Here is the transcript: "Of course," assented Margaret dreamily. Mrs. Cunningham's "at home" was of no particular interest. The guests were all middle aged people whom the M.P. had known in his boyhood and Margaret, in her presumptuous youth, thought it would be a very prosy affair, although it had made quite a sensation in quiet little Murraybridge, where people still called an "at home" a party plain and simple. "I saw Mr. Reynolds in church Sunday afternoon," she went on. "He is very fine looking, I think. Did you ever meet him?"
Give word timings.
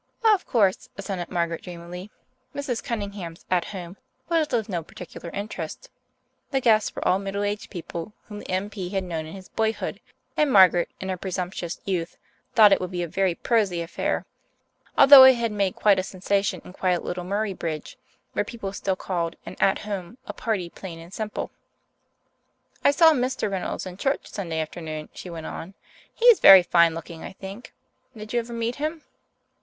"Of 0.25 0.47
course," 0.47 0.89
assented 0.97 1.29
Margaret 1.29 1.61
dreamily. 1.61 2.09
Mrs. 2.55 2.83
Cunningham's 2.83 3.45
"at 3.51 3.65
home" 3.65 3.97
was 4.29 4.51
of 4.51 4.67
no 4.67 4.81
particular 4.81 5.29
interest. 5.29 5.91
The 6.49 6.59
guests 6.59 6.95
were 6.95 7.07
all 7.07 7.19
middle 7.19 7.43
aged 7.43 7.69
people 7.69 8.13
whom 8.23 8.39
the 8.39 8.49
M.P. 8.49 8.89
had 8.89 9.03
known 9.03 9.27
in 9.27 9.35
his 9.35 9.49
boyhood 9.49 9.99
and 10.35 10.51
Margaret, 10.51 10.89
in 10.99 11.09
her 11.09 11.17
presumptuous 11.17 11.79
youth, 11.85 12.17
thought 12.55 12.73
it 12.73 12.81
would 12.81 12.89
be 12.89 13.03
a 13.03 13.07
very 13.07 13.35
prosy 13.35 13.79
affair, 13.83 14.25
although 14.97 15.23
it 15.23 15.35
had 15.35 15.51
made 15.51 15.75
quite 15.75 15.99
a 15.99 16.01
sensation 16.01 16.63
in 16.65 16.73
quiet 16.73 17.03
little 17.03 17.23
Murraybridge, 17.23 17.95
where 18.33 18.43
people 18.43 18.73
still 18.73 18.95
called 18.95 19.35
an 19.45 19.55
"at 19.59 19.77
home" 19.81 20.17
a 20.25 20.33
party 20.33 20.67
plain 20.71 20.97
and 20.97 21.13
simple. 21.13 21.51
"I 22.83 22.89
saw 22.89 23.13
Mr. 23.13 23.51
Reynolds 23.51 23.85
in 23.85 23.97
church 23.97 24.25
Sunday 24.31 24.61
afternoon," 24.61 25.09
she 25.13 25.29
went 25.29 25.45
on. 25.45 25.75
"He 26.11 26.25
is 26.25 26.39
very 26.39 26.63
fine 26.63 26.95
looking, 26.95 27.21
I 27.21 27.33
think. 27.33 27.71
Did 28.17 28.33
you 28.33 28.39
ever 28.39 28.51
meet 28.53 28.77
him?" 28.77 29.03